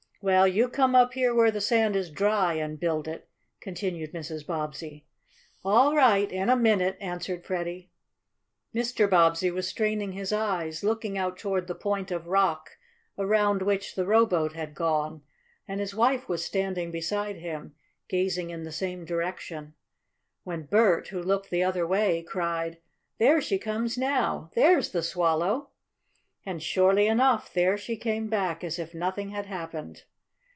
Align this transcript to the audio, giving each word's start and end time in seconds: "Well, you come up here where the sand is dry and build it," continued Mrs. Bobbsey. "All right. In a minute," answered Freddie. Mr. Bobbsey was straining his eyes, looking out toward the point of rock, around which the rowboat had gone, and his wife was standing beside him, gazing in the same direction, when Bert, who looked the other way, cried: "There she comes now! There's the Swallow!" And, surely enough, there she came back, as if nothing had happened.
"Well, 0.23 0.47
you 0.47 0.69
come 0.69 0.93
up 0.93 1.13
here 1.13 1.33
where 1.33 1.49
the 1.49 1.59
sand 1.59 1.95
is 1.95 2.11
dry 2.11 2.53
and 2.53 2.79
build 2.79 3.07
it," 3.07 3.27
continued 3.59 4.13
Mrs. 4.13 4.45
Bobbsey. 4.45 5.07
"All 5.65 5.95
right. 5.95 6.31
In 6.31 6.47
a 6.47 6.55
minute," 6.55 6.95
answered 7.01 7.43
Freddie. 7.43 7.89
Mr. 8.71 9.09
Bobbsey 9.09 9.49
was 9.49 9.67
straining 9.67 10.11
his 10.11 10.31
eyes, 10.31 10.83
looking 10.83 11.17
out 11.17 11.39
toward 11.39 11.65
the 11.65 11.73
point 11.73 12.11
of 12.11 12.27
rock, 12.27 12.77
around 13.17 13.63
which 13.63 13.95
the 13.95 14.05
rowboat 14.05 14.53
had 14.53 14.75
gone, 14.75 15.23
and 15.67 15.79
his 15.79 15.95
wife 15.95 16.29
was 16.29 16.45
standing 16.45 16.91
beside 16.91 17.37
him, 17.37 17.73
gazing 18.07 18.51
in 18.51 18.61
the 18.61 18.71
same 18.71 19.05
direction, 19.05 19.73
when 20.43 20.67
Bert, 20.67 21.07
who 21.07 21.19
looked 21.23 21.49
the 21.49 21.63
other 21.63 21.87
way, 21.87 22.21
cried: 22.21 22.77
"There 23.17 23.41
she 23.41 23.57
comes 23.57 23.97
now! 23.97 24.51
There's 24.53 24.91
the 24.91 25.01
Swallow!" 25.01 25.69
And, 26.45 26.61
surely 26.61 27.07
enough, 27.07 27.51
there 27.51 27.75
she 27.77 27.97
came 27.97 28.27
back, 28.29 28.63
as 28.63 28.77
if 28.77 28.93
nothing 28.93 29.29
had 29.31 29.47
happened. 29.47 30.03